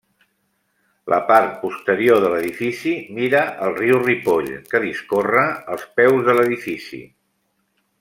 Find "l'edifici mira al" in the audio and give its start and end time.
2.35-3.77